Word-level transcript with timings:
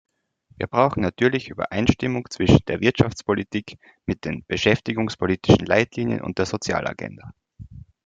Wir 0.57 0.65
brauchen 0.65 1.03
natürlich 1.03 1.49
Übereinstimmung 1.51 2.25
zwischen 2.31 2.65
der 2.65 2.81
Wirtschaftspolitik 2.81 3.77
mit 4.07 4.25
den 4.25 4.43
beschäftigungspolitischen 4.47 5.67
Leitlinien 5.67 6.21
und 6.21 6.39
der 6.39 6.47
Sozialagenda. 6.47 7.33